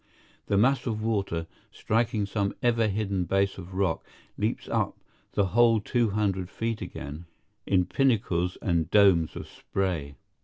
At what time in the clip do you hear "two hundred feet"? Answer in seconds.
5.79-6.81